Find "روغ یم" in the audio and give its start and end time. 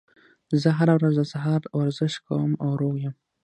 2.81-3.15